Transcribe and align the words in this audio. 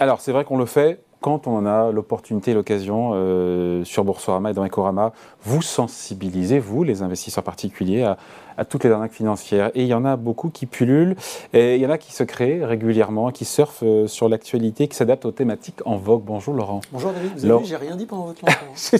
Alors, 0.00 0.20
c'est 0.20 0.32
vrai 0.32 0.44
qu'on 0.44 0.58
le 0.58 0.66
fait 0.66 1.00
quand 1.20 1.48
on 1.48 1.66
a 1.66 1.90
l'opportunité 1.90 2.54
l'occasion 2.54 3.10
euh, 3.14 3.82
sur 3.84 4.04
Boursorama 4.04 4.52
et 4.52 4.54
dans 4.54 4.64
Ecorama, 4.64 5.12
vous 5.42 5.62
sensibilisez, 5.62 6.60
vous, 6.60 6.84
les 6.84 7.02
investisseurs 7.02 7.42
particuliers, 7.42 8.04
à, 8.56 8.64
toutes 8.64 8.84
les 8.84 8.90
arnaques 8.90 9.12
financières. 9.12 9.72
Et 9.74 9.82
il 9.82 9.88
y 9.88 9.94
en 9.94 10.04
a 10.04 10.16
beaucoup 10.16 10.50
qui 10.50 10.66
pullulent, 10.66 11.16
et 11.52 11.74
il 11.74 11.82
y 11.82 11.86
en 11.86 11.90
a 11.90 11.98
qui 11.98 12.12
se 12.12 12.22
créent 12.22 12.64
régulièrement, 12.64 13.32
qui 13.32 13.44
surfent 13.44 13.82
euh, 13.82 14.06
sur 14.06 14.28
l'actualité, 14.28 14.86
qui 14.86 14.96
s'adaptent 14.96 15.24
aux 15.24 15.32
thématiques 15.32 15.80
en 15.84 15.96
vogue. 15.96 16.22
Bonjour 16.24 16.54
Laurent. 16.54 16.80
Bonjour 16.92 17.12
David, 17.12 17.32
vous 17.36 17.44
avez 17.44 17.58
vu, 17.58 17.64
j'ai 17.64 17.76
rien 17.76 17.96
dit 17.96 18.06
pendant 18.06 18.26
votre 18.26 18.44
lancement. 18.68 18.98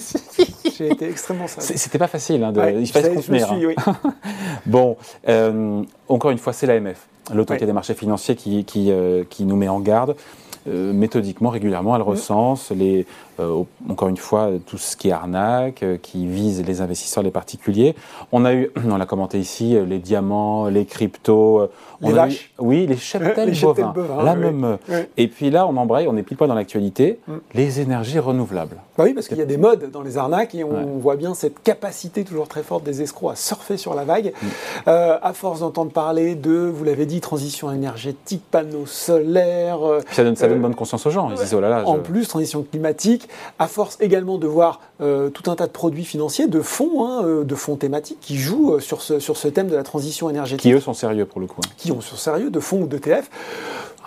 j'ai 0.76 0.90
été 0.90 1.08
extrêmement 1.08 1.46
sage. 1.46 1.76
C'était 1.76 1.98
pas 1.98 2.08
facile, 2.08 2.42
hein, 2.42 2.50
de, 2.50 2.80
il 2.80 2.86
fallait 2.88 3.10
se 3.10 3.14
contenir. 3.14 3.52
Hein. 3.52 3.60
Oui. 3.64 3.74
bon, 4.66 4.96
euh, 5.28 5.82
encore 6.08 6.32
une 6.32 6.38
fois, 6.38 6.52
c'est 6.52 6.66
l'AMF, 6.66 7.06
l'autorité 7.32 7.64
des 7.64 7.72
marchés 7.72 7.94
financiers, 7.94 8.34
qui, 8.34 8.64
qui, 8.64 8.92
qui 9.30 9.44
nous 9.44 9.56
met 9.56 9.68
en 9.68 9.78
garde. 9.78 10.16
Euh, 10.68 10.92
méthodiquement, 10.92 11.50
régulièrement, 11.50 11.96
elle 11.96 12.02
recense 12.02 12.70
les, 12.70 13.06
encore 13.88 14.08
une 14.08 14.16
fois, 14.16 14.50
tout 14.66 14.78
ce 14.78 14.96
qui 14.96 15.08
est 15.08 15.12
arnaque, 15.12 15.82
euh, 15.82 15.96
qui 16.00 16.26
vise 16.26 16.64
les 16.64 16.80
investisseurs, 16.80 17.22
les 17.22 17.30
particuliers. 17.30 17.94
On 18.32 18.44
a 18.44 18.54
eu, 18.54 18.70
on 18.90 18.96
l'a 18.96 19.06
commenté 19.06 19.38
ici, 19.38 19.76
les 19.86 19.98
diamants, 19.98 20.66
les 20.68 20.84
cryptos. 20.84 21.68
les 22.00 22.12
vaches. 22.12 22.52
Oui, 22.58 22.86
les 22.86 22.96
cheptels 22.96 23.54
bovins. 23.62 23.94
la 24.22 24.34
même. 24.34 24.78
Et 25.16 25.28
puis 25.28 25.50
là, 25.50 25.66
on 25.66 25.76
embraye, 25.76 26.06
on 26.08 26.16
est 26.16 26.22
pile 26.22 26.36
poil 26.36 26.48
dans 26.48 26.54
l'actualité, 26.54 27.20
mm. 27.26 27.36
les 27.54 27.80
énergies 27.80 28.18
renouvelables. 28.18 28.76
Bah 28.96 29.04
oui, 29.04 29.14
parce 29.14 29.28
qu'il 29.28 29.38
y 29.38 29.42
a 29.42 29.46
des 29.46 29.56
modes 29.56 29.90
dans 29.90 30.02
les 30.02 30.18
arnaques 30.18 30.54
et 30.54 30.64
on 30.64 30.98
voit 30.98 31.16
bien 31.16 31.34
cette 31.34 31.62
capacité 31.62 32.24
toujours 32.24 32.48
très 32.48 32.62
forte 32.62 32.84
des 32.84 33.02
escrocs 33.02 33.32
à 33.32 33.36
surfer 33.36 33.76
sur 33.76 33.94
la 33.94 34.04
vague. 34.04 34.32
Mm. 34.42 34.90
à 35.22 35.32
force 35.32 35.60
d'entendre 35.60 35.92
parler 35.92 36.34
de, 36.34 36.70
vous 36.72 36.84
l'avez 36.84 37.06
dit, 37.06 37.20
transition 37.20 37.70
énergétique, 37.72 38.42
panneaux 38.50 38.86
solaires. 38.86 39.78
ça 40.10 40.24
donne, 40.24 40.36
ça 40.36 40.48
donne 40.48 40.60
bonne 40.60 40.74
conscience 40.74 41.06
aux 41.06 41.10
gens. 41.10 41.30
Ils 41.30 41.36
disent, 41.36 41.54
oh 41.54 41.60
là 41.60 41.68
là, 41.68 41.86
En 41.86 41.98
plus, 41.98 42.28
transition 42.28 42.62
climatique, 42.62 43.27
à 43.58 43.66
force 43.66 43.96
également 44.00 44.38
de 44.38 44.46
voir 44.46 44.80
euh, 45.00 45.30
tout 45.30 45.50
un 45.50 45.56
tas 45.56 45.66
de 45.66 45.72
produits 45.72 46.04
financiers, 46.04 46.46
de 46.46 46.60
fonds, 46.60 47.06
hein, 47.06 47.24
euh, 47.24 47.44
de 47.44 47.54
fonds 47.54 47.76
thématiques 47.76 48.18
qui 48.20 48.36
jouent 48.36 48.74
euh, 48.74 48.80
sur 48.80 49.02
ce, 49.02 49.20
sur 49.20 49.36
ce 49.36 49.48
thème 49.48 49.68
de 49.68 49.76
la 49.76 49.82
transition 49.82 50.28
énergétique. 50.30 50.62
Qui 50.62 50.72
eux 50.72 50.80
sont 50.80 50.94
sérieux 50.94 51.24
pour 51.24 51.40
le 51.40 51.46
coup. 51.46 51.60
Hein. 51.64 51.70
Qui 51.76 51.92
ont 51.92 52.00
sur 52.00 52.18
sérieux, 52.18 52.50
de 52.50 52.60
fonds 52.60 52.82
ou 52.82 52.86
d'ETF 52.86 53.30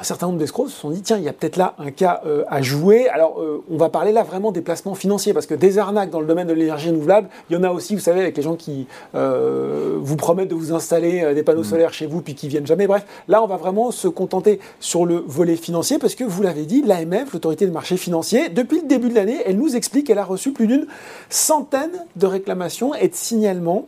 un 0.01 0.03
certain 0.03 0.25
nombre 0.25 0.39
d'escrocs 0.39 0.69
se 0.69 0.79
sont 0.79 0.89
dit 0.89 1.03
tiens, 1.03 1.17
il 1.17 1.23
y 1.23 1.29
a 1.29 1.33
peut-être 1.33 1.57
là 1.57 1.75
un 1.77 1.91
cas 1.91 2.23
à 2.47 2.61
jouer. 2.63 3.07
Alors, 3.09 3.39
on 3.69 3.77
va 3.77 3.89
parler 3.89 4.11
là 4.11 4.23
vraiment 4.23 4.51
des 4.51 4.61
placements 4.61 4.95
financiers 4.95 5.31
parce 5.31 5.45
que 5.45 5.53
des 5.53 5.77
arnaques 5.77 6.09
dans 6.09 6.19
le 6.19 6.25
domaine 6.25 6.47
de 6.47 6.53
l'énergie 6.53 6.89
renouvelable, 6.89 7.29
il 7.49 7.55
y 7.55 7.59
en 7.59 7.63
a 7.63 7.69
aussi, 7.69 7.93
vous 7.93 8.01
savez, 8.01 8.19
avec 8.21 8.35
les 8.35 8.41
gens 8.41 8.55
qui 8.55 8.87
vous 9.13 10.15
promettent 10.17 10.49
de 10.49 10.55
vous 10.55 10.73
installer 10.73 11.35
des 11.35 11.43
panneaux 11.43 11.61
mmh. 11.61 11.65
solaires 11.65 11.93
chez 11.93 12.07
vous 12.07 12.21
puis 12.21 12.33
qui 12.33 12.47
viennent 12.47 12.65
jamais. 12.65 12.87
Bref, 12.87 13.05
là, 13.27 13.43
on 13.43 13.47
va 13.47 13.57
vraiment 13.57 13.91
se 13.91 14.07
contenter 14.07 14.59
sur 14.79 15.05
le 15.05 15.23
volet 15.27 15.55
financier 15.55 15.99
parce 15.99 16.15
que 16.15 16.23
vous 16.23 16.41
l'avez 16.41 16.65
dit, 16.65 16.81
l'AMF, 16.81 17.33
l'autorité 17.33 17.65
des 17.67 17.71
marchés 17.71 17.97
financiers, 17.97 18.49
depuis 18.49 18.81
le 18.81 18.87
début 18.87 19.09
de 19.09 19.15
l'année, 19.15 19.37
elle 19.45 19.57
nous 19.57 19.75
explique 19.75 20.07
qu'elle 20.07 20.17
a 20.17 20.25
reçu 20.25 20.51
plus 20.51 20.65
d'une 20.65 20.87
centaine 21.29 22.05
de 22.15 22.25
réclamations 22.25 22.95
et 22.95 23.07
de 23.07 23.15
signalements 23.15 23.85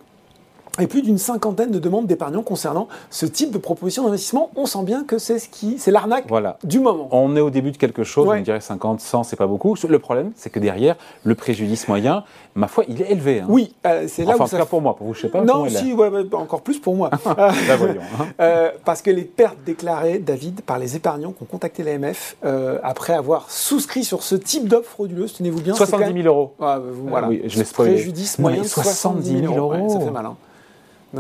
et 0.79 0.88
plus 0.88 1.03
d'une 1.03 1.19
cinquantaine 1.19 1.69
de 1.69 1.77
demandes 1.77 2.07
d'épargnants 2.07 2.41
concernant 2.41 2.88
ce 3.11 3.25
type 3.25 3.52
de 3.52 3.59
proposition 3.59 4.05
d'investissement. 4.05 4.49
On 4.55 4.66
sent 4.66 4.83
bien 4.83 5.03
que 5.03 5.19
c'est 5.19 5.38
ce 5.38 5.47
qui, 5.47 5.77
c'est 5.77 5.91
l'arnaque 5.91 6.25
voilà. 6.27 6.57
du 6.63 6.79
moment. 6.79 7.09
On 7.11 7.35
est 7.35 7.41
au 7.41 7.52
début 7.52 7.71
de 7.71 7.77
quelque 7.77 8.03
chose, 8.03 8.27
on 8.27 8.41
dirait 8.41 8.59
50, 8.59 8.99
100, 8.99 9.23
c'est 9.23 9.35
pas 9.35 9.47
beaucoup. 9.47 9.75
Le 9.88 9.99
problème, 9.99 10.31
c'est 10.35 10.49
que 10.49 10.59
derrière, 10.59 10.95
le 11.23 11.35
préjudice 11.35 11.88
moyen, 11.88 12.23
ma 12.55 12.67
foi, 12.67 12.85
il 12.88 13.01
est 13.01 13.11
élevé. 13.11 13.41
Hein. 13.41 13.45
Oui, 13.49 13.75
euh, 13.85 14.05
c'est 14.07 14.23
là 14.23 14.33
enfin, 14.33 14.45
où 14.45 14.47
ça... 14.47 14.57
cas 14.57 14.66
pour 14.66 14.81
moi, 14.81 14.95
pour 14.95 15.07
vous, 15.07 15.13
je 15.13 15.21
sais 15.21 15.29
pas. 15.29 15.44
Non, 15.44 15.69
si, 15.69 15.94
ouais, 15.94 16.09
encore 16.33 16.61
plus 16.61 16.79
pour 16.79 16.95
moi. 16.95 17.11
Là, 17.25 17.53
voyons. 17.77 18.01
Hein. 18.19 18.25
Euh, 18.39 18.71
parce 18.83 19.01
que 19.01 19.11
les 19.11 19.23
pertes 19.23 19.57
déclarées, 19.66 20.17
David, 20.17 20.61
par 20.61 20.79
les 20.79 20.95
épargnants 20.95 21.31
qui 21.31 21.44
ont 21.44 21.45
contacté 21.45 21.83
l'AMF 21.83 22.35
euh, 22.44 22.79
après 22.83 23.13
avoir 23.13 23.50
souscrit 23.51 24.03
sur 24.03 24.23
ce 24.23 24.35
type 24.35 24.67
d'offre 24.67 24.89
frauduleuse, 24.89 25.33
tenez-vous 25.33 25.62
bien, 25.62 25.75
70 25.75 26.23
000 26.23 26.28
euros. 26.28 26.53
voilà. 26.57 27.28
oui, 27.28 27.44
je 27.45 27.62
Préjudice 27.63 28.39
moyen 28.39 28.63
de 28.63 28.67
70 28.67 29.39
000 29.41 29.56
euros. 29.56 29.89
ça 29.89 30.00
fait 30.00 30.12
mal. 30.12 30.25
Hein. 30.25 30.35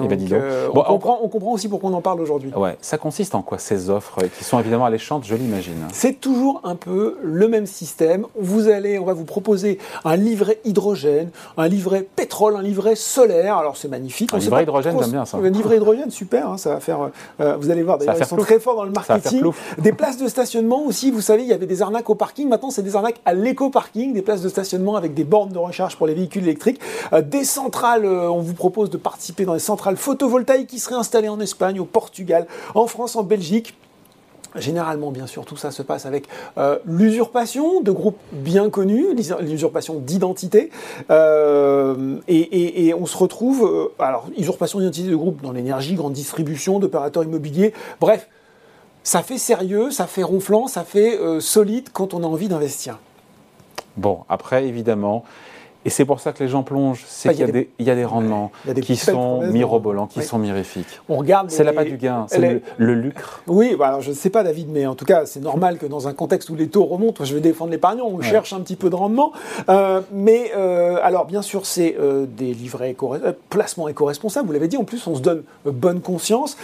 Eh 0.01 0.07
ben, 0.07 0.19
euh, 0.31 0.69
on, 0.73 0.81
comprend, 0.81 1.19
on, 1.21 1.27
comprend, 1.27 1.51
aussi 1.51 1.67
pourquoi 1.67 1.91
on 1.91 1.93
en 1.93 2.01
parle 2.01 2.19
aujourd'hui. 2.19 2.51
Ouais, 2.55 2.77
ça 2.81 2.97
consiste 2.97 3.35
en 3.35 3.43
quoi 3.43 3.59
ces 3.59 3.91
offres 3.91 4.23
qui 4.35 4.43
sont 4.43 4.59
évidemment 4.59 4.85
alléchantes, 4.85 5.23
je 5.23 5.35
l'imagine 5.35 5.75
C'est 5.91 6.19
toujours 6.19 6.61
un 6.63 6.75
peu 6.75 7.17
le 7.21 7.47
même 7.47 7.67
système. 7.67 8.25
Vous 8.35 8.69
allez, 8.69 8.97
on 8.97 9.05
va 9.05 9.13
vous 9.13 9.23
proposer 9.23 9.77
un 10.03 10.15
livret 10.15 10.59
hydrogène, 10.65 11.29
un 11.57 11.67
livret 11.67 12.07
pétrole, 12.15 12.55
un 12.55 12.63
livret 12.63 12.95
solaire. 12.95 13.57
Alors 13.57 13.77
c'est 13.77 13.87
magnifique. 13.87 14.33
Un 14.33 14.39
livret 14.39 14.63
hydrogène, 14.63 14.97
j'aime 14.99 15.11
bien 15.11 15.25
ça. 15.25 15.37
Un 15.37 15.49
livret 15.49 15.77
hydrogène, 15.77 16.09
super. 16.09 16.49
Hein, 16.49 16.57
ça 16.57 16.73
va 16.73 16.79
faire. 16.79 17.11
Euh, 17.39 17.55
vous 17.57 17.69
allez 17.69 17.83
voir. 17.83 17.99
D'ailleurs, 17.99 18.15
ils 18.17 18.25
sont 18.25 18.35
très 18.37 18.59
forts 18.59 18.75
dans 18.75 18.85
le 18.85 18.91
marketing. 18.91 19.43
Des 19.77 19.93
places 19.93 20.17
de 20.17 20.27
stationnement 20.27 20.85
aussi. 20.85 21.11
Vous 21.11 21.21
savez, 21.21 21.43
il 21.43 21.49
y 21.49 21.53
avait 21.53 21.67
des 21.67 21.83
arnaques 21.83 22.09
au 22.09 22.15
parking. 22.15 22.49
Maintenant, 22.49 22.71
c'est 22.71 22.81
des 22.81 22.95
arnaques 22.95 23.21
à 23.25 23.35
l'éco-parking, 23.35 24.13
des 24.13 24.23
places 24.23 24.41
de 24.41 24.49
stationnement 24.49 24.95
avec 24.95 25.13
des 25.13 25.23
bornes 25.23 25.51
de 25.51 25.59
recharge 25.59 25.97
pour 25.97 26.07
les 26.07 26.15
véhicules 26.15 26.43
électriques, 26.43 26.79
euh, 27.13 27.21
des 27.21 27.45
centrales. 27.45 28.05
on 28.05 28.39
vous 28.39 28.53
propose 28.53 28.89
de 28.89 28.97
participer 28.97 29.45
dans 29.45 29.53
les 29.53 29.59
centrales 29.59 29.82
photovoltaïques 29.91 30.69
qui 30.69 30.79
seraient 30.79 30.95
installées 30.95 31.29
en 31.29 31.39
Espagne, 31.39 31.79
au 31.79 31.85
Portugal, 31.85 32.47
en 32.75 32.87
France, 32.87 33.15
en 33.15 33.23
Belgique. 33.23 33.75
Généralement, 34.55 35.09
bien 35.11 35.25
sûr, 35.25 35.45
tout 35.45 35.57
ça 35.57 35.71
se 35.71 35.81
passe 35.81 36.05
avec 36.05 36.27
euh, 36.57 36.77
l'usurpation 36.85 37.81
de 37.81 37.91
groupes 37.91 38.19
bien 38.31 38.69
connus, 38.69 39.07
l'usurpation 39.41 39.95
d'identité, 39.95 40.69
euh, 41.09 42.17
et, 42.27 42.93
on 42.93 43.07
se 43.07 43.17
retrouve, 43.17 43.63
euh, 43.65 44.03
alors, 44.03 44.27
usurpation 44.37 44.79
d'identité 44.79 45.09
de 45.09 45.15
groupes 45.15 45.41
dans 45.41 45.51
l'énergie, 45.51 45.95
grande 45.95 46.13
distribution, 46.13 46.79
d'opérateurs 46.79 47.23
immobiliers, 47.23 47.73
bref, 47.99 48.29
ça 49.01 49.23
fait 49.23 49.39
sérieux, 49.39 49.89
ça 49.89 50.05
fait 50.05 50.23
ronflant, 50.23 50.67
ça 50.67 50.83
fait 50.83 51.19
solide 51.41 51.89
quand 51.91 52.13
on 52.13 52.23
a 52.23 52.27
envie 52.27 52.47
d'investir. 52.47 52.99
Bon, 53.97 54.19
après, 54.29 54.65
évidemment, 54.65 55.25
et 55.85 55.89
c'est 55.89 56.05
pour 56.05 56.19
ça 56.19 56.31
que 56.31 56.43
les 56.43 56.49
gens 56.49 56.63
plongent, 56.63 57.03
c'est 57.07 57.29
qu'il 57.33 57.39
y, 57.79 57.89
a 57.89 57.95
des 57.95 58.05
rendements 58.05 58.51
qui 58.81 58.95
sont 58.95 59.41
mirobolants, 59.41 60.07
qui 60.07 60.23
sont 60.23 60.39
mirifiques. 60.39 61.01
On 61.09 61.17
regarde. 61.17 61.51
C'est 61.51 61.63
là 61.63 61.73
pas 61.73 61.83
du 61.83 61.97
gain, 61.97 62.25
c'est 62.29 62.61
le, 62.77 62.93
lucre. 62.93 63.43
Oui, 63.47 63.75
bah, 63.77 63.87
alors 63.87 64.01
je 64.01 64.11
ne 64.11 64.15
sais 64.15 64.29
pas 64.29 64.43
David, 64.43 64.69
mais 64.69 64.85
en 64.85 64.95
tout 64.95 65.05
cas 65.05 65.25
c'est 65.25 65.41
normal 65.41 65.77
que 65.77 65.85
dans 65.85 66.07
un 66.07 66.13
contexte 66.13 66.49
où 66.49 66.55
les 66.55 66.67
taux 66.67 66.85
remontent, 66.85 67.25
je 67.25 67.33
vais 67.33 67.41
défendre 67.41 67.71
l'épargnant, 67.71 68.05
on 68.07 68.21
cherche 68.21 68.53
un 68.53 68.61
petit 68.61 68.75
peu 68.75 68.89
de 68.89 68.95
rendement. 68.95 69.33
Euh, 69.69 70.01
mais 70.11 70.51
euh, 70.55 70.97
alors 71.01 71.25
bien 71.25 71.41
sûr 71.41 71.65
c'est 71.65 71.95
euh, 71.99 72.25
des 72.25 72.53
livrets 72.53 72.91
éco 72.91 73.15
placements 73.49 73.87
éco-responsables, 73.87 74.47
vous 74.47 74.53
l'avez 74.53 74.67
dit, 74.67 74.77
en 74.77 74.83
plus 74.83 75.05
on 75.07 75.15
se 75.15 75.21
donne 75.21 75.43
bonne 75.65 76.01
conscience, 76.01 76.57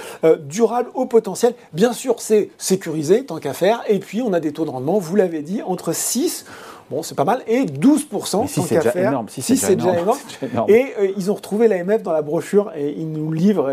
durable 0.46 0.90
au 0.94 1.06
potentiel. 1.06 1.54
Bien 1.74 1.94
sûr 1.94 2.16
c'est 2.20 2.50
sécurisé 2.58 3.26
tant 3.26 3.38
qu'à 3.38 3.54
faire, 3.54 3.82
et 3.88 4.00
puis 4.00 4.22
on 4.22 4.34
a 4.34 4.40
des 4.40 4.54
taux 4.54 4.66
de 4.66 4.70
rendement, 4.70 5.00
vous 5.00 5.16
l'avez 5.16 5.42
dit, 5.42 5.62
entre 5.62 5.94
6 5.94 6.46
Bon, 6.90 7.04
c'est 7.04 7.16
pas 7.16 7.24
mal. 7.24 7.42
Et 7.48 7.66
12% 7.66 8.48
si 8.48 8.62
c'est 8.62 8.78
déjà 8.78 8.96
énorme. 8.96 9.28
Si, 9.30 9.42
c'est 9.58 9.76
déjà, 9.76 10.00
énorme. 10.00 10.18
Et 10.68 10.94
euh, 11.00 11.12
ils 11.18 11.30
ont 11.30 11.36
retrouvé 11.36 11.68
l'AMF 11.68 12.02
dans 12.02 12.12
la 12.12 12.24
brochure 12.24 12.72
et 12.76 12.96
ils 12.98 13.12
nous 13.12 13.32
livrent 13.32 13.72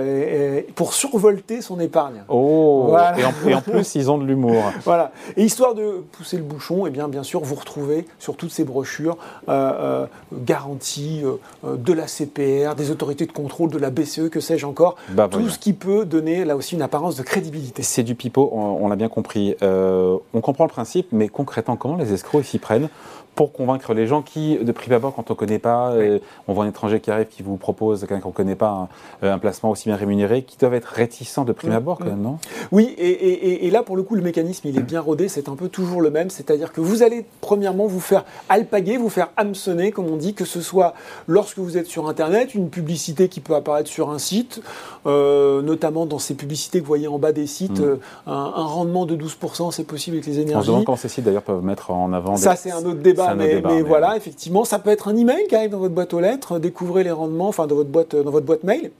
pour 0.74 0.92
survolter 0.92 1.62
son 1.62 1.80
épargne. 1.80 2.22
Oh 2.28 2.94
et, 3.16 3.54
en, 3.54 3.60
plus, 3.62 3.94
ils 3.94 4.10
ont 4.10 4.18
de 4.18 4.24
l'humour. 4.24 4.56
Voilà. 4.84 5.10
Et 5.36 5.44
histoire 5.44 5.74
de 5.74 6.04
pousser 6.12 6.36
le 6.36 6.42
bouchon, 6.42 6.86
et 6.86 6.88
eh 6.88 6.92
bien, 6.92 7.08
bien 7.08 7.22
sûr, 7.22 7.40
vous 7.40 7.54
retrouvez 7.54 8.06
sur 8.18 8.36
toutes 8.36 8.50
ces 8.50 8.64
brochures 8.64 9.16
euh, 9.48 9.72
euh 10.02 10.06
garanties 10.32 11.22
de 11.64 11.92
la 11.92 12.06
CPR, 12.06 12.74
des 12.76 12.90
autorités 12.90 13.26
de 13.26 13.32
contrôle, 13.32 13.70
de 13.70 13.78
la 13.78 13.90
BCE, 13.90 14.28
que 14.30 14.40
sais-je 14.40 14.66
encore. 14.66 14.96
Bah, 15.10 15.28
tout 15.30 15.48
ce 15.48 15.58
qui 15.58 15.72
peut 15.72 16.04
donner 16.04 16.44
là 16.44 16.56
aussi 16.56 16.74
une 16.74 16.82
apparence 16.82 17.16
de 17.16 17.22
crédibilité. 17.22 17.82
C'est 17.82 18.02
du 18.02 18.14
pipeau, 18.14 18.50
on, 18.52 18.78
on 18.84 18.88
l'a 18.88 18.96
bien 18.96 19.08
compris. 19.08 19.56
on 19.62 20.40
comprend 20.40 20.64
le 20.64 20.70
principe, 20.70 21.08
mais 21.12 21.28
concrètement, 21.28 21.76
comment 21.76 21.96
les 21.96 22.12
escrocs 22.12 22.44
s'y 22.44 22.58
prennent? 22.58 22.88
Pour 23.36 23.52
convaincre 23.52 23.92
les 23.92 24.06
gens 24.06 24.22
qui, 24.22 24.56
de 24.56 24.72
prime 24.72 24.94
abord, 24.94 25.14
quand 25.14 25.30
on 25.30 25.34
ne 25.34 25.38
connaît 25.38 25.58
pas, 25.58 25.90
euh, 25.90 26.18
on 26.48 26.54
voit 26.54 26.64
un 26.64 26.68
étranger 26.68 27.00
qui 27.00 27.10
arrive, 27.10 27.26
qui 27.26 27.42
vous 27.42 27.58
propose, 27.58 28.00
quelqu'un 28.00 28.20
qu'on 28.20 28.30
ne 28.30 28.34
connaît 28.34 28.54
pas, 28.54 28.88
euh, 29.22 29.32
un, 29.32 29.38
placement 29.38 29.70
aussi 29.70 29.90
bien 29.90 29.96
rémunéré, 29.96 30.42
qui 30.42 30.56
doivent 30.56 30.72
être 30.72 30.86
réticents 30.86 31.44
de 31.44 31.52
prime 31.52 31.72
abord 31.72 31.98
quand 31.98 32.06
même, 32.06 32.22
non? 32.22 32.38
Oui, 32.72 32.94
et, 32.98 33.70
là, 33.70 33.82
pour 33.82 33.96
le 33.96 34.02
coup, 34.02 34.14
le 34.14 34.22
mécanisme, 34.22 34.66
il 34.68 34.78
est 34.78 34.82
bien 34.82 35.02
rodé, 35.02 35.28
c'est 35.28 35.50
un 35.50 35.54
peu 35.54 35.68
toujours 35.68 36.00
le 36.00 36.10
même, 36.10 36.30
c'est-à-dire 36.30 36.72
que 36.72 36.80
vous 36.80 37.02
allez, 37.02 37.26
premièrement, 37.42 37.86
vous 37.86 38.00
faire 38.00 38.24
alpaguer, 38.48 38.96
vous 38.96 39.10
faire 39.10 39.28
hameçonner, 39.36 39.92
comme 39.92 40.06
on 40.06 40.16
dit, 40.16 40.32
que 40.32 40.46
ce 40.46 40.62
soit 40.62 40.94
lorsque 41.26 41.58
vous 41.58 41.76
êtes 41.76 41.86
sur 41.86 42.08
Internet, 42.08 42.54
une 42.54 42.70
publicité 42.70 43.28
qui 43.28 43.40
peut 43.40 43.54
apparaître 43.54 43.90
sur 43.90 44.08
un 44.08 44.18
site, 44.18 44.62
euh, 45.04 45.60
notamment 45.60 46.06
dans 46.06 46.18
ces 46.18 46.34
publicités 46.34 46.78
que 46.78 46.84
vous 46.84 46.88
voyez 46.88 47.08
en 47.08 47.18
bas 47.18 47.32
des 47.32 47.46
sites, 47.46 47.80
mm. 47.80 47.98
un, 48.28 48.64
rendement 48.66 49.04
de 49.04 49.14
12%, 49.14 49.72
c'est 49.72 49.84
possible 49.84 50.16
avec 50.16 50.26
les 50.26 50.38
énergies. 50.38 50.56
On 50.56 50.62
se 50.62 50.66
demande 50.68 50.84
comment 50.86 50.96
ces 50.96 51.10
sites, 51.10 51.24
d'ailleurs, 51.24 51.42
peuvent 51.42 51.62
mettre 51.62 51.90
en 51.90 52.14
avant... 52.14 52.36
Ça, 52.36 52.56
c'est 52.56 52.70
un 52.70 52.84
autre 52.84 52.95
débat 53.02 53.34
mais, 53.34 53.60
voilà, 53.82 54.16
effectivement, 54.16 54.64
ça 54.64 54.78
peut 54.78 54.90
être 54.90 55.08
un 55.08 55.16
email 55.16 55.46
qui 55.48 55.56
arrive 55.56 55.70
dans 55.70 55.78
votre 55.78 55.94
boîte 55.94 56.14
aux 56.14 56.20
lettres, 56.20 56.58
découvrez 56.58 57.04
les 57.04 57.10
rendements, 57.10 57.48
enfin 57.48 57.66
dans 57.66 57.76
votre 57.76 57.90
boîte, 57.90 58.14
dans 58.16 58.30
votre 58.30 58.46
boîte 58.46 58.64
mail. 58.64 58.90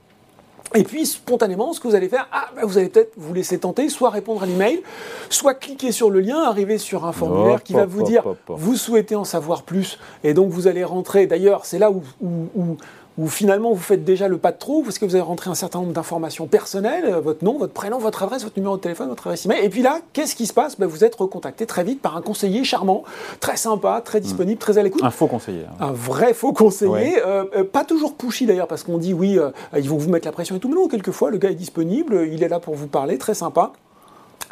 Et 0.75 0.83
puis, 0.83 1.07
spontanément, 1.07 1.73
ce 1.73 1.81
que 1.81 1.87
vous 1.87 1.95
allez 1.95 2.09
faire, 2.09 2.29
ah, 2.33 2.47
bah, 2.55 2.63
vous 2.65 2.77
allez 2.77 2.89
peut-être 2.89 3.13
vous 3.17 3.33
laisser 3.33 3.59
tenter, 3.59 3.89
soit 3.89 4.11
répondre 4.11 4.43
à 4.43 4.47
l'email, 4.47 4.83
soit 5.31 5.55
cliquer 5.55 5.93
sur 5.93 6.11
le 6.11 6.21
lien, 6.21 6.43
arriver 6.43 6.77
sur 6.79 7.07
un 7.07 7.13
formulaire 7.13 7.63
qui 7.63 7.73
va 7.73 7.87
vous 7.87 8.03
dire, 8.03 8.25
vous 8.49 8.77
souhaitez 8.77 9.15
en 9.15 9.25
savoir 9.25 9.63
plus, 9.63 9.99
et 10.25 10.35
donc 10.35 10.51
vous 10.51 10.67
allez 10.67 10.85
rentrer. 10.85 11.27
D'ailleurs, 11.27 11.65
c'est 11.65 11.79
là 11.79 11.91
où, 11.91 12.03
où 12.21 12.77
finalement 13.29 13.73
vous 13.73 13.83
faites 13.83 14.05
déjà 14.05 14.29
le 14.29 14.39
pas 14.39 14.53
de 14.53 14.59
trop 14.59 14.83
parce 14.83 14.99
que 14.99 15.05
vous 15.05 15.15
avez 15.15 15.23
rentré 15.23 15.51
un 15.51 15.55
certain 15.55 15.81
nombre 15.81 15.93
d'informations 15.93 16.47
personnelles, 16.47 17.05
euh, 17.07 17.21
votre 17.21 17.45
nom, 17.45 17.59
votre 17.59 17.73
prénom, 17.73 17.99
votre 17.99 18.23
adresse, 18.23 18.43
votre 18.43 18.57
numéro 18.57 18.77
de 18.77 18.83
téléphone, 18.83 19.09
votre 19.09 19.27
adresse 19.27 19.47
email. 19.47 19.65
Et 19.65 19.71
puis 19.71 19.83
là, 19.83 20.01
qu'est-ce 20.13 20.37
qui 20.37 20.47
se 20.47 20.53
passe? 20.53 20.79
Ben, 20.79 20.87
Vous 20.87 21.05
êtes 21.05 21.15
recontacté 21.15 21.67
très 21.67 21.85
vite 21.85 22.03
par 22.03 22.17
un 22.17 22.23
conseiller 22.23 22.65
charmant, 22.65 23.05
très 23.41 23.57
sympa, 23.57 24.03
très 24.05 24.21
disponible, 24.21 24.59
très 24.59 24.79
à 24.79 24.83
l'écoute. 24.83 25.03
Un 25.03 25.11
faux 25.11 25.27
conseiller. 25.27 25.65
Hein. 25.65 25.87
Un 25.87 25.93
vrai 25.93 26.35
faux 26.35 26.53
conseiller. 26.53 27.19
Euh, 27.27 27.45
euh, 27.57 27.65
pas 27.65 27.85
toujours 27.85 28.15
pushy 28.15 28.47
d'ailleurs 28.47 28.69
parce 28.69 28.83
qu'on 28.83 28.99
dit 28.99 29.15
oui, 29.15 29.39
ils 29.77 29.89
vont 29.89 29.97
vous 29.97 30.11
mettre 30.11 30.27
la 30.27 30.33
pression 30.33 30.57
et 30.57 30.59
tout. 30.59 30.69
Mais 30.69 30.75
non, 30.75 30.89
quelquefois, 30.89 31.31
le 31.31 31.39
gars 31.39 31.51
est 31.51 31.55
disponible, 31.55 32.29
il 32.31 32.43
est 32.43 32.49
là 32.49 32.61
pour 32.61 32.75
vous 32.75 32.87
parler, 32.87 33.19
très 33.19 33.35
sympa. 33.35 33.73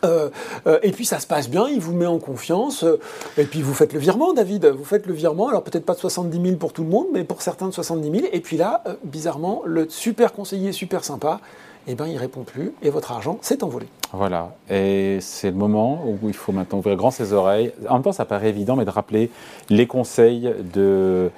Euh, 0.04 0.30
euh, 0.66 0.78
et 0.82 0.92
puis 0.92 1.04
ça 1.04 1.18
se 1.18 1.26
passe 1.26 1.48
bien, 1.48 1.68
il 1.68 1.80
vous 1.80 1.94
met 1.94 2.06
en 2.06 2.18
confiance, 2.18 2.84
euh, 2.84 3.00
et 3.38 3.44
puis 3.44 3.62
vous 3.62 3.74
faites 3.74 3.92
le 3.92 3.98
virement, 3.98 4.32
David. 4.32 4.66
Vous 4.66 4.84
faites 4.84 5.06
le 5.06 5.14
virement, 5.14 5.48
alors 5.48 5.62
peut-être 5.62 5.86
pas 5.86 5.94
de 5.94 5.98
70 5.98 6.40
000 6.40 6.56
pour 6.56 6.72
tout 6.72 6.84
le 6.84 6.90
monde, 6.90 7.06
mais 7.12 7.24
pour 7.24 7.42
certains 7.42 7.66
de 7.66 7.72
70 7.72 8.10
000. 8.10 8.32
Et 8.32 8.40
puis 8.40 8.56
là, 8.56 8.82
bizarrement, 9.04 9.62
le 9.64 9.88
super 9.88 10.32
conseiller, 10.32 10.72
super 10.72 11.04
sympa, 11.04 11.40
eh 11.86 11.94
ben, 11.94 12.06
il 12.06 12.16
répond 12.16 12.42
plus, 12.42 12.72
et 12.82 12.90
votre 12.90 13.12
argent 13.12 13.38
s'est 13.42 13.62
envolé. 13.62 13.86
Voilà, 14.12 14.54
et 14.70 15.18
c'est 15.20 15.50
le 15.50 15.56
moment 15.56 16.04
où 16.06 16.28
il 16.28 16.34
faut 16.34 16.52
maintenant 16.52 16.78
ouvrir 16.78 16.96
grand 16.96 17.10
ses 17.10 17.32
oreilles. 17.32 17.72
En 17.88 17.94
même 17.94 18.02
temps, 18.02 18.12
ça 18.12 18.24
paraît 18.24 18.48
évident, 18.48 18.76
mais 18.76 18.84
de 18.84 18.90
rappeler 18.90 19.30
les 19.68 19.86
conseils 19.86 20.54
de 20.72 21.30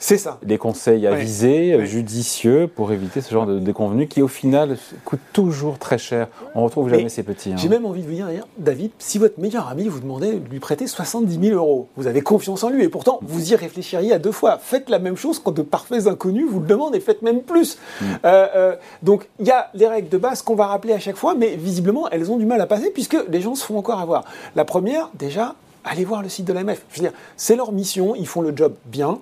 c'est 0.00 0.18
ça. 0.18 0.38
Des 0.42 0.58
conseils 0.58 1.06
avisés, 1.06 1.86
judicieux, 1.86 2.68
pour 2.74 2.90
éviter 2.90 3.20
ce 3.20 3.30
genre 3.30 3.46
de 3.46 3.58
déconvenus 3.58 4.08
qui, 4.08 4.22
au 4.22 4.28
final, 4.28 4.76
coûtent 5.04 5.20
toujours 5.32 5.78
très 5.78 5.98
cher. 5.98 6.28
On 6.54 6.60
ne 6.60 6.64
retrouve 6.64 6.88
jamais 6.88 7.08
ces 7.08 7.22
petits. 7.22 7.52
Hein. 7.52 7.56
J'ai 7.58 7.68
même 7.68 7.86
envie 7.86 8.02
de 8.02 8.08
vous 8.08 8.14
dire, 8.14 8.26
David, 8.58 8.90
si 8.98 9.18
votre 9.18 9.38
meilleur 9.38 9.68
ami 9.68 9.88
vous 9.88 10.00
demandait 10.00 10.32
de 10.32 10.48
lui 10.48 10.58
prêter 10.58 10.86
70 10.86 11.38
000 11.48 11.54
euros, 11.54 11.88
vous 11.96 12.06
avez 12.06 12.22
confiance 12.22 12.64
en 12.64 12.70
lui 12.70 12.82
et 12.82 12.88
pourtant 12.88 13.20
vous 13.22 13.52
y 13.52 13.54
réfléchiriez 13.54 14.12
à 14.12 14.18
deux 14.18 14.32
fois. 14.32 14.58
Faites 14.58 14.88
la 14.88 14.98
même 14.98 15.16
chose 15.16 15.38
quand 15.38 15.52
de 15.52 15.62
parfaits 15.62 16.06
inconnus 16.06 16.46
vous 16.50 16.60
le 16.60 16.66
demandent 16.66 16.94
et 16.94 17.00
faites 17.00 17.22
même 17.22 17.42
plus. 17.42 17.78
Mm. 18.00 18.04
Euh, 18.24 18.46
euh, 18.56 18.76
donc 19.02 19.28
il 19.38 19.46
y 19.46 19.50
a 19.50 19.70
les 19.74 19.86
règles 19.86 20.08
de 20.08 20.18
base 20.18 20.42
qu'on 20.42 20.54
va 20.54 20.66
rappeler 20.66 20.94
à 20.94 20.98
chaque 20.98 21.16
fois, 21.16 21.34
mais 21.34 21.56
visiblement 21.56 22.08
elles 22.10 22.30
ont 22.30 22.38
du 22.38 22.46
mal 22.46 22.60
à 22.60 22.66
passer 22.66 22.90
puisque 22.90 23.16
les 23.28 23.40
gens 23.40 23.54
se 23.54 23.64
font 23.64 23.78
encore 23.78 24.00
avoir. 24.00 24.24
La 24.56 24.64
première, 24.64 25.10
déjà, 25.14 25.54
allez 25.84 26.04
voir 26.04 26.22
le 26.22 26.28
site 26.28 26.46
de 26.46 26.52
l'AMF. 26.52 26.84
Je 26.90 27.00
veux 27.00 27.08
dire, 27.08 27.16
c'est 27.36 27.56
leur 27.56 27.72
mission, 27.72 28.14
ils 28.14 28.26
font 28.26 28.42
le 28.42 28.56
job 28.56 28.74
bien, 28.86 29.18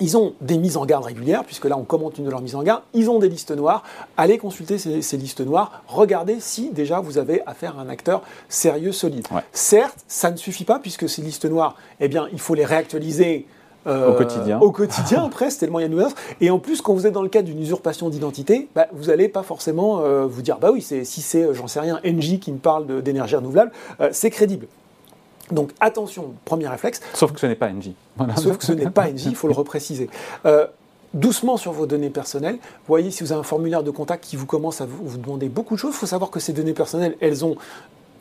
ils 0.00 0.16
ont 0.16 0.34
des 0.40 0.58
mises 0.58 0.76
en 0.76 0.86
garde 0.86 1.04
régulières, 1.04 1.44
puisque 1.44 1.66
là 1.66 1.76
on 1.76 1.84
commente 1.84 2.18
une 2.18 2.24
de 2.24 2.30
leurs 2.30 2.40
mises 2.40 2.54
en 2.54 2.62
garde. 2.62 2.82
Ils 2.94 3.10
ont 3.10 3.18
des 3.18 3.28
listes 3.28 3.50
noires. 3.50 3.82
Allez 4.16 4.38
consulter 4.38 4.78
ces, 4.78 5.16
listes 5.16 5.40
noires. 5.40 5.82
Regardez 5.86 6.38
si 6.40 6.70
déjà 6.70 7.00
vous 7.00 7.18
avez 7.18 7.42
affaire 7.46 7.78
à 7.78 7.82
un 7.82 7.88
acteur 7.88 8.22
sérieux, 8.48 8.92
solide. 8.92 9.26
Certes, 9.52 10.04
ça 10.08 10.30
ne 10.30 10.36
suffit 10.36 10.64
pas, 10.64 10.78
puisque 10.78 11.08
ces 11.08 11.22
listes 11.22 11.44
noires, 11.44 11.76
eh 12.00 12.08
bien, 12.08 12.28
il 12.32 12.40
faut 12.40 12.54
les 12.54 12.64
réactualiser. 12.64 13.46
Euh, 13.86 14.10
au 14.10 14.14
quotidien. 14.14 14.58
Au 14.60 14.70
quotidien, 14.70 15.24
après, 15.24 15.48
il 15.48 15.80
y 15.80 15.84
a 15.84 15.88
de 15.88 16.06
Et 16.40 16.50
en 16.50 16.58
plus, 16.58 16.82
quand 16.82 16.92
vous 16.92 17.06
êtes 17.06 17.14
dans 17.14 17.22
le 17.22 17.28
cadre 17.28 17.46
d'une 17.46 17.60
usurpation 17.60 18.10
d'identité, 18.10 18.68
bah, 18.74 18.88
vous 18.92 19.06
n'allez 19.06 19.28
pas 19.28 19.42
forcément 19.42 20.00
euh, 20.00 20.26
vous 20.26 20.42
dire, 20.42 20.58
bah 20.58 20.70
oui, 20.70 20.82
si 20.82 21.04
c'est, 21.04 21.44
euh, 21.44 21.54
j'en 21.54 21.66
sais 21.66 21.80
rien, 21.80 21.98
NJ 22.04 22.40
qui 22.40 22.52
me 22.52 22.58
parle 22.58 23.02
d'énergie 23.02 23.36
renouvelable, 23.36 23.72
c'est 24.12 24.30
crédible. 24.30 24.66
Donc 25.52 25.72
attention, 25.80 26.34
premier 26.44 26.68
réflexe. 26.68 27.00
Sauf 27.14 27.32
que 27.32 27.40
ce 27.40 27.46
n'est 27.46 27.54
pas 27.54 27.70
NJ. 27.70 27.90
Sauf 28.36 28.58
que 28.58 28.64
ce 28.64 28.72
n'est 28.72 28.90
pas 28.90 29.10
NJ, 29.10 29.26
il 29.26 29.36
faut 29.36 29.48
le 29.48 29.54
repréciser. 29.54 30.08
Euh, 30.46 30.66
doucement 31.14 31.56
sur 31.56 31.72
vos 31.72 31.86
données 31.86 32.10
personnelles. 32.10 32.58
Voyez 32.86 33.10
si 33.10 33.24
vous 33.24 33.32
avez 33.32 33.40
un 33.40 33.44
formulaire 33.44 33.82
de 33.82 33.90
contact 33.90 34.24
qui 34.24 34.36
vous 34.36 34.46
commence 34.46 34.80
à 34.80 34.86
vous, 34.86 35.16
demander 35.18 35.48
beaucoup 35.48 35.74
de 35.74 35.80
choses. 35.80 35.92
Il 35.94 35.98
faut 35.98 36.06
savoir 36.06 36.30
que 36.30 36.40
ces 36.40 36.52
données 36.52 36.74
personnelles, 36.74 37.16
elles 37.20 37.44
ont 37.44 37.56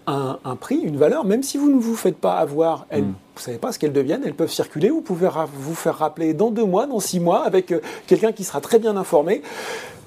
un, 0.07 0.55
prix, 0.55 0.77
une 0.77 0.97
valeur. 0.97 1.23
Même 1.23 1.43
si 1.43 1.57
vous 1.57 1.69
ne 1.69 1.79
vous 1.79 1.95
faites 1.95 2.17
pas 2.17 2.37
avoir, 2.37 2.87
elles, 2.89 3.03
mm. 3.03 3.05
vous 3.05 3.37
ne 3.37 3.41
savez 3.41 3.57
pas 3.57 3.71
ce 3.71 3.79
qu'elles 3.79 3.93
deviennent, 3.93 4.23
elles 4.25 4.33
peuvent 4.33 4.51
circuler. 4.51 4.89
Vous 4.89 5.01
pouvez 5.01 5.29
vous 5.53 5.75
faire 5.75 5.97
rappeler 5.97 6.33
dans 6.33 6.49
deux 6.49 6.65
mois, 6.65 6.87
dans 6.87 6.99
six 6.99 7.19
mois, 7.19 7.45
avec 7.45 7.71
euh, 7.71 7.79
quelqu'un 8.07 8.31
qui 8.31 8.43
sera 8.43 8.59
très 8.61 8.79
bien 8.79 8.97
informé. 8.97 9.43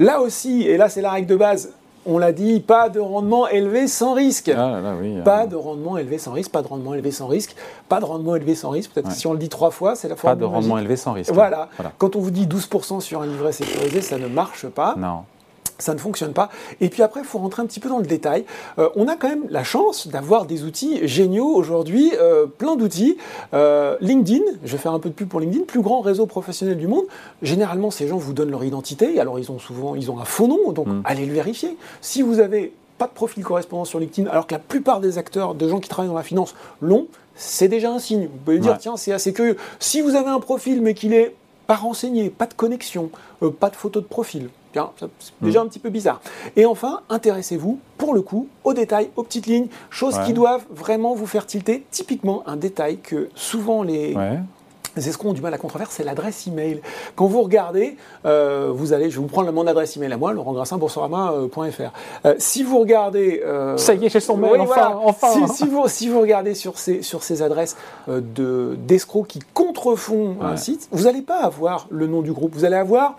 Là 0.00 0.20
aussi, 0.20 0.62
et 0.62 0.76
là 0.76 0.88
c'est 0.88 1.02
la 1.02 1.10
règle 1.10 1.28
de 1.28 1.36
base, 1.36 1.72
on 2.06 2.18
l'a 2.18 2.32
dit, 2.32 2.60
pas 2.60 2.88
de 2.88 3.00
rendement 3.00 3.48
élevé 3.48 3.88
sans 3.88 4.14
risque. 4.14 4.50
Ah 4.54 4.80
pas 5.24 5.46
de 5.46 5.56
rendement 5.56 5.98
élevé 5.98 6.18
sans 6.18 6.32
risque, 6.32 6.50
pas 6.50 6.62
de 6.62 6.68
rendement 6.68 6.94
élevé 6.94 7.10
sans 7.10 7.26
risque, 7.26 7.54
pas 7.88 8.00
de 8.00 8.04
rendement 8.04 8.36
élevé 8.36 8.54
sans 8.54 8.70
risque. 8.70 8.90
Peut-être 8.92 9.08
que 9.08 9.14
si 9.14 9.26
on 9.26 9.32
le 9.32 9.38
dit 9.38 9.48
trois 9.48 9.70
fois, 9.70 9.94
c'est 9.94 10.08
la 10.08 10.16
fois. 10.16 10.30
Pas 10.30 10.36
de 10.36 10.44
rendement 10.44 10.78
élevé 10.78 10.96
sans 10.96 11.12
risque. 11.12 11.32
Voilà. 11.32 11.68
voilà. 11.76 11.92
Quand 11.98 12.16
on 12.16 12.20
vous 12.20 12.30
dit 12.30 12.46
12% 12.46 13.00
sur 13.00 13.22
un 13.22 13.26
livret 13.26 13.52
sécurisé, 13.52 14.00
ça 14.00 14.18
ne 14.18 14.26
marche 14.26 14.66
pas. 14.68 14.94
Non 14.96 15.24
ça 15.82 15.94
ne 15.94 15.98
fonctionne 15.98 16.32
pas. 16.32 16.48
Et 16.80 16.88
puis 16.88 17.02
après, 17.02 17.20
il 17.20 17.26
faut 17.26 17.38
rentrer 17.38 17.62
un 17.62 17.66
petit 17.66 17.80
peu 17.80 17.88
dans 17.88 17.98
le 17.98 18.06
détail. 18.06 18.44
Euh, 18.78 18.88
on 18.96 19.08
a 19.08 19.16
quand 19.16 19.28
même 19.28 19.44
la 19.50 19.64
chance 19.64 20.08
d'avoir 20.08 20.46
des 20.46 20.64
outils 20.64 21.06
géniaux 21.06 21.48
aujourd'hui, 21.54 22.12
euh, 22.20 22.46
plein 22.46 22.76
d'outils. 22.76 23.18
Euh, 23.52 23.96
LinkedIn, 24.00 24.44
je 24.64 24.72
vais 24.72 24.78
faire 24.78 24.92
un 24.92 25.00
peu 25.00 25.08
de 25.08 25.14
pub 25.14 25.28
pour 25.28 25.40
LinkedIn, 25.40 25.64
plus 25.64 25.82
grand 25.82 26.00
réseau 26.00 26.26
professionnel 26.26 26.78
du 26.78 26.86
monde. 26.86 27.04
Généralement, 27.42 27.90
ces 27.90 28.06
gens 28.06 28.16
vous 28.16 28.32
donnent 28.32 28.50
leur 28.50 28.64
identité, 28.64 29.20
alors 29.20 29.38
ils 29.38 29.50
ont 29.50 29.58
souvent 29.58 29.94
ils 29.94 30.10
ont 30.10 30.18
un 30.18 30.24
faux 30.24 30.46
nom, 30.46 30.72
donc 30.72 30.86
mm. 30.86 31.02
allez 31.04 31.26
le 31.26 31.32
vérifier. 31.32 31.76
Si 32.00 32.22
vous 32.22 32.38
avez 32.38 32.72
pas 32.98 33.06
de 33.06 33.12
profil 33.12 33.42
correspondant 33.42 33.84
sur 33.84 33.98
LinkedIn, 33.98 34.30
alors 34.30 34.46
que 34.46 34.54
la 34.54 34.60
plupart 34.60 35.00
des 35.00 35.18
acteurs, 35.18 35.54
de 35.54 35.68
gens 35.68 35.80
qui 35.80 35.88
travaillent 35.88 36.10
dans 36.10 36.16
la 36.16 36.22
finance, 36.22 36.54
l'ont, 36.80 37.08
c'est 37.34 37.68
déjà 37.68 37.90
un 37.90 37.98
signe. 37.98 38.22
Vous 38.22 38.38
pouvez 38.44 38.58
dire, 38.58 38.78
tiens, 38.78 38.96
c'est 38.96 39.12
assez 39.12 39.32
curieux. 39.32 39.56
Si 39.80 40.00
vous 40.02 40.14
avez 40.14 40.28
un 40.28 40.38
profil, 40.38 40.80
mais 40.82 40.94
qu'il 40.94 41.14
est 41.14 41.34
pas 41.66 41.74
renseigné, 41.74 42.30
pas 42.30 42.46
de 42.46 42.54
connexion, 42.54 43.10
pas 43.58 43.70
de 43.70 43.76
photo 43.76 44.00
de 44.00 44.06
profil, 44.06 44.50
c'est 45.18 45.32
déjà 45.40 45.60
mm. 45.60 45.62
un 45.62 45.68
petit 45.68 45.78
peu 45.78 45.90
bizarre. 45.90 46.20
Et 46.56 46.66
enfin, 46.66 47.00
intéressez-vous, 47.08 47.78
pour 47.98 48.14
le 48.14 48.22
coup, 48.22 48.48
aux 48.64 48.74
détails, 48.74 49.10
aux 49.16 49.22
petites 49.22 49.46
lignes, 49.46 49.68
choses 49.90 50.18
qui 50.26 50.32
doivent 50.32 50.64
vraiment 50.70 51.14
vous 51.14 51.26
faire 51.26 51.46
tilter. 51.46 51.84
Typiquement, 51.90 52.42
un 52.46 52.56
détail 52.56 52.98
que 52.98 53.28
souvent 53.34 53.82
les, 53.82 54.14
les 54.96 55.08
escrocs 55.08 55.30
ont 55.30 55.34
du 55.34 55.40
mal 55.40 55.54
à 55.54 55.58
contrefaire, 55.58 55.90
c'est 55.90 56.04
l'adresse 56.04 56.46
email. 56.46 56.80
Quand 57.16 57.26
vous 57.26 57.42
regardez, 57.42 57.96
euh, 58.24 58.70
vous 58.72 58.92
allez, 58.92 59.10
je 59.10 59.16
vais 59.16 59.22
vous 59.22 59.28
prendre 59.28 59.50
mon 59.52 59.66
adresse 59.66 59.96
email 59.96 60.12
à 60.12 60.16
moi, 60.16 60.32
laurentgrassin.boursorama.fr. 60.32 62.26
Euh, 62.26 62.34
si 62.38 62.62
vous 62.62 62.78
regardez... 62.78 63.42
Euh, 63.44 63.76
Ça 63.76 63.94
y 63.94 64.06
est, 64.06 64.08
j'ai 64.08 64.20
son 64.20 64.36
mail, 64.36 64.60
enfin, 64.60 64.98
enfin. 65.02 65.28
Si, 65.48 65.66
vous, 65.66 65.88
si, 65.88 66.08
vous, 66.08 66.20
regardez 66.20 66.54
sur 66.54 66.78
ces, 66.78 67.02
sur 67.02 67.22
ces 67.22 67.42
adresses 67.42 67.76
de, 68.08 68.76
d'escrocs 68.86 69.26
qui 69.26 69.40
contrefont 69.54 70.36
un 70.40 70.56
site, 70.56 70.88
vous 70.92 71.04
n'allez 71.04 71.22
pas 71.22 71.42
avoir 71.42 71.86
le 71.90 72.06
nom 72.06 72.22
du 72.22 72.32
groupe, 72.32 72.52
vous 72.54 72.64
allez 72.64 72.76
avoir 72.76 73.18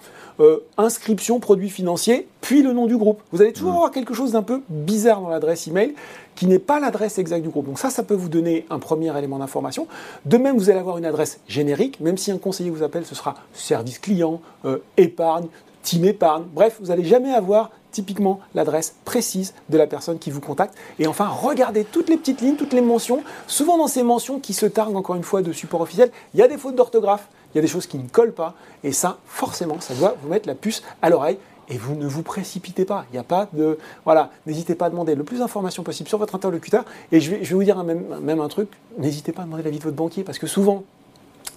inscription 0.77 1.39
produit 1.39 1.69
financier, 1.69 2.27
puis 2.41 2.63
le 2.63 2.73
nom 2.73 2.87
du 2.87 2.97
groupe. 2.97 3.21
Vous 3.31 3.41
allez 3.41 3.53
toujours 3.53 3.73
avoir 3.73 3.91
quelque 3.91 4.13
chose 4.13 4.31
d'un 4.31 4.41
peu 4.41 4.61
bizarre 4.69 5.21
dans 5.21 5.29
l'adresse 5.29 5.67
email 5.67 5.93
qui 6.35 6.47
n'est 6.47 6.59
pas 6.59 6.79
l'adresse 6.79 7.17
exacte 7.17 7.43
du 7.43 7.49
groupe. 7.49 7.65
Donc 7.65 7.79
ça, 7.79 7.89
ça 7.89 8.03
peut 8.03 8.13
vous 8.13 8.29
donner 8.29 8.65
un 8.69 8.79
premier 8.79 9.15
élément 9.17 9.39
d'information. 9.39 9.87
De 10.25 10.37
même, 10.37 10.57
vous 10.57 10.69
allez 10.69 10.79
avoir 10.79 10.97
une 10.97 11.05
adresse 11.05 11.39
générique, 11.47 11.99
même 11.99 12.17
si 12.17 12.31
un 12.31 12.37
conseiller 12.37 12.69
vous 12.69 12.83
appelle, 12.83 13.05
ce 13.05 13.15
sera 13.15 13.35
service 13.53 13.99
client, 13.99 14.41
euh, 14.65 14.79
épargne, 14.97 15.47
team 15.83 16.05
épargne. 16.05 16.43
Bref, 16.53 16.77
vous 16.79 16.87
n'allez 16.87 17.05
jamais 17.05 17.33
avoir 17.33 17.71
typiquement 17.91 18.39
l'adresse 18.55 18.95
précise 19.05 19.53
de 19.69 19.77
la 19.77 19.87
personne 19.87 20.17
qui 20.19 20.31
vous 20.31 20.41
contacte. 20.41 20.75
Et 20.99 21.07
enfin, 21.07 21.27
regardez 21.27 21.85
toutes 21.85 22.09
les 22.09 22.17
petites 22.17 22.41
lignes, 22.41 22.55
toutes 22.55 22.73
les 22.73 22.81
mentions. 22.81 23.23
Souvent 23.47 23.77
dans 23.77 23.87
ces 23.87 24.03
mentions 24.03 24.39
qui 24.39 24.53
se 24.53 24.65
targuent 24.65 24.95
encore 24.95 25.15
une 25.15 25.23
fois 25.23 25.41
de 25.41 25.53
support 25.53 25.81
officiel, 25.81 26.11
il 26.33 26.39
y 26.39 26.43
a 26.43 26.47
des 26.47 26.57
fautes 26.57 26.75
d'orthographe, 26.75 27.27
il 27.53 27.57
y 27.57 27.59
a 27.59 27.61
des 27.61 27.67
choses 27.67 27.85
qui 27.85 27.97
ne 27.97 28.07
collent 28.07 28.33
pas. 28.33 28.55
Et 28.83 28.91
ça, 28.91 29.19
forcément, 29.25 29.79
ça 29.79 29.93
doit 29.93 30.15
vous 30.21 30.29
mettre 30.29 30.47
la 30.47 30.55
puce 30.55 30.81
à 31.01 31.09
l'oreille 31.09 31.37
et 31.69 31.77
vous 31.77 31.95
ne 31.95 32.07
vous 32.07 32.23
précipitez 32.23 32.85
pas. 32.85 33.05
Il 33.09 33.13
n'y 33.13 33.19
a 33.19 33.23
pas 33.23 33.47
de. 33.53 33.77
Voilà, 34.05 34.31
n'hésitez 34.45 34.75
pas 34.75 34.87
à 34.87 34.89
demander 34.89 35.15
le 35.15 35.23
plus 35.23 35.39
d'informations 35.39 35.83
possible 35.83 36.09
sur 36.09 36.17
votre 36.17 36.35
interlocuteur. 36.35 36.85
Et 37.11 37.19
je 37.19 37.31
vais, 37.31 37.43
vous 37.43 37.63
dire 37.63 37.83
même 37.83 38.39
un 38.39 38.47
truc 38.47 38.69
n'hésitez 38.97 39.31
pas 39.31 39.43
à 39.43 39.45
demander 39.45 39.63
l'avis 39.63 39.79
de 39.79 39.83
votre 39.83 39.95
banquier 39.95 40.23
parce 40.23 40.39
que 40.39 40.47
souvent, 40.47 40.83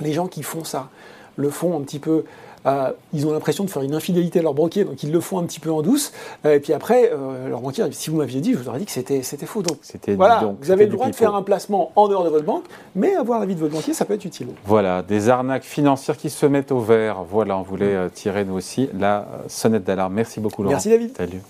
les 0.00 0.12
gens 0.12 0.26
qui 0.26 0.42
font 0.42 0.64
ça 0.64 0.88
le 1.36 1.50
font 1.50 1.78
un 1.78 1.82
petit 1.82 1.98
peu 1.98 2.24
euh, 2.66 2.92
ils 3.12 3.26
ont 3.26 3.32
l'impression 3.32 3.64
de 3.64 3.70
faire 3.70 3.82
une 3.82 3.94
infidélité 3.94 4.40
à 4.40 4.42
leur 4.42 4.54
banquier, 4.54 4.84
donc 4.84 5.02
ils 5.02 5.12
le 5.12 5.20
font 5.20 5.38
un 5.38 5.44
petit 5.44 5.60
peu 5.60 5.70
en 5.70 5.82
douce. 5.82 6.12
Euh, 6.44 6.54
et 6.54 6.60
puis 6.60 6.72
après, 6.72 7.10
euh, 7.12 7.48
leur 7.48 7.60
banquier, 7.60 7.84
si 7.92 8.10
vous 8.10 8.16
m'aviez 8.16 8.40
dit, 8.40 8.52
je 8.52 8.58
vous 8.58 8.68
aurais 8.68 8.78
dit 8.78 8.86
que 8.86 8.92
c'était 8.92 9.46
faux. 9.46 9.62
Donc 9.62 9.78
voilà, 10.16 10.54
vous 10.60 10.70
avez 10.70 10.86
le 10.86 10.92
droit 10.92 11.08
de 11.08 11.14
faire 11.14 11.34
un 11.34 11.42
placement 11.42 11.92
en 11.96 12.08
dehors 12.08 12.24
de 12.24 12.30
votre 12.30 12.44
banque, 12.44 12.64
mais 12.94 13.14
avoir 13.14 13.40
l'avis 13.40 13.54
de 13.54 13.60
votre 13.60 13.74
banquier, 13.74 13.94
ça 13.94 14.04
peut 14.04 14.14
être 14.14 14.24
utile. 14.24 14.48
Voilà, 14.64 15.02
des 15.02 15.28
arnaques 15.28 15.64
financières 15.64 16.16
qui 16.16 16.30
se 16.30 16.46
mettent 16.46 16.72
au 16.72 16.80
vert. 16.80 17.22
Voilà, 17.28 17.56
on 17.56 17.62
voulait 17.62 18.10
tirer 18.10 18.44
nous 18.44 18.54
aussi 18.54 18.88
la 18.98 19.26
sonnette 19.48 19.84
d'alarme. 19.84 20.14
Merci 20.14 20.40
beaucoup, 20.40 20.62
Laurent. 20.62 20.74
Merci, 20.74 20.88
David. 20.88 21.16
Salut. 21.16 21.40